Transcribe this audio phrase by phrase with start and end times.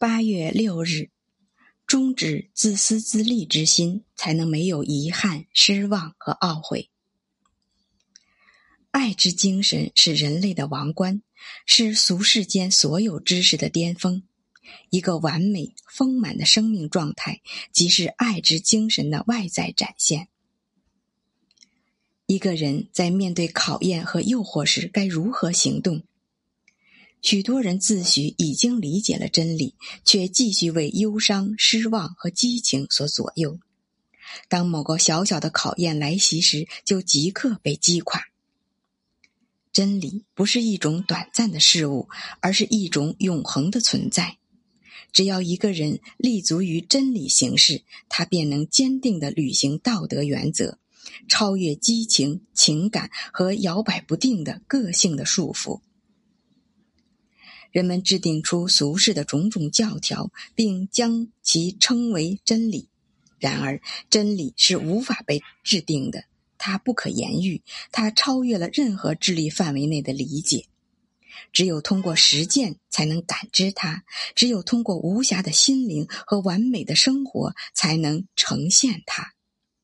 [0.00, 1.10] 八月六日，
[1.86, 6.88] 终止自私自利之心，才能没有遗憾、失望和懊悔。
[8.92, 11.20] 爱之精神是人类的王冠，
[11.66, 14.22] 是俗世间所有知识的巅峰。
[14.88, 20.28] 一个完美丰满的生命状态，即是爱之精神的外在展现。
[22.24, 26.02] 一个人在面对考验和诱惑时，该如何行动？
[27.22, 29.74] 许多人自诩已经理解了真理，
[30.04, 33.58] 却继续为忧伤、失望和激情所左右。
[34.48, 38.22] 当某个小小的考验来袭时，就即刻被击垮。
[39.72, 42.08] 真理不是一种短暂的事物，
[42.40, 44.38] 而是一种永恒的存在。
[45.12, 50.78] 只要一个人立足于真理行事，他便能坚定地履行道德原则，
[51.28, 55.80] 超越激情、情感和摇摆不定的个性的束缚。
[57.70, 62.88] 人们制定出俗世的种种教条，并将其称为真理。
[63.38, 66.24] 然而，真理是无法被制定的，
[66.58, 70.66] 它不可言喻，它超越了任何智力范围内的理解。
[71.52, 74.02] 只有通过实践，才能感知它；
[74.34, 79.32] 只有通过无暇的心灵和完美的生活，才能呈现它。